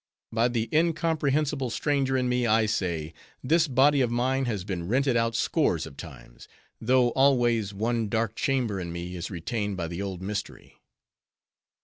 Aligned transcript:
By 0.31 0.47
the 0.47 0.67
incomprehensible 0.73 1.69
stranger 1.69 2.17
in 2.17 2.27
me, 2.27 2.47
I 2.47 2.65
say, 2.65 3.13
this 3.43 3.67
body 3.67 4.01
of 4.01 4.09
mine 4.09 4.45
has 4.45 4.63
been 4.63 4.87
rented 4.87 5.15
out 5.15 5.35
scores 5.35 5.85
of 5.85 5.95
times, 5.95 6.47
though 6.79 7.09
always 7.09 7.71
one 7.71 8.09
dark 8.09 8.33
chamber 8.35 8.79
in 8.79 8.91
me 8.91 9.15
is 9.15 9.29
retained 9.29 9.77
by 9.77 9.87
the 9.87 10.01
old 10.01 10.19
mystery." 10.19 10.81